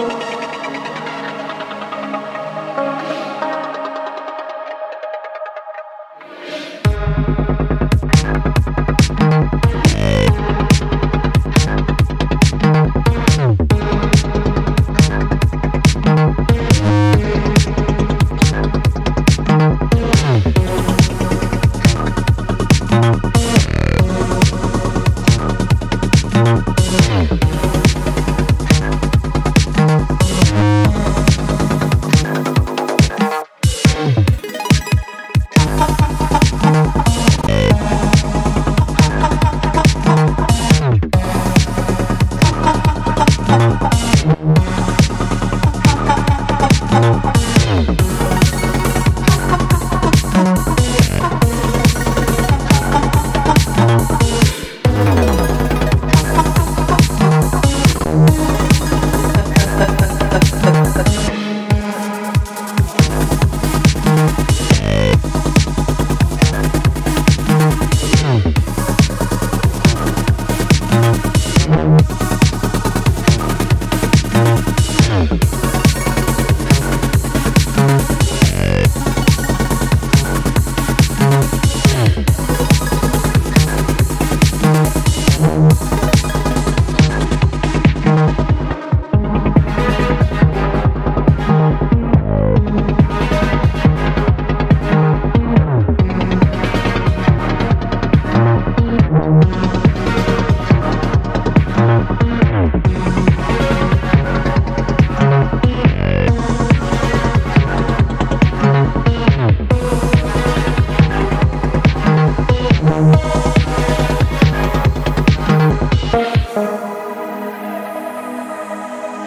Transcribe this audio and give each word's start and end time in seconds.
thank 0.00 0.40
you 7.60 7.69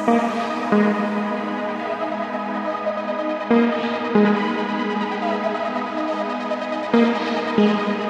Thank 0.06 0.34
you. 7.90 8.03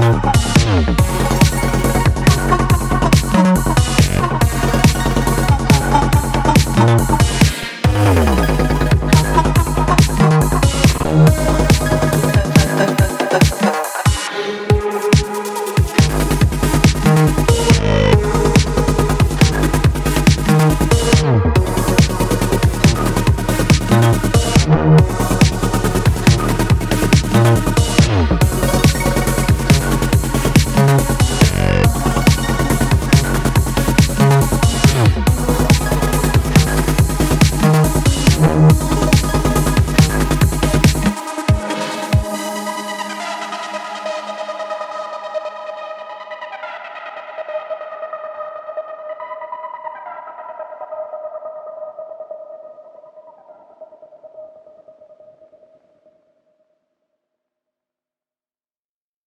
Thank 0.00 0.37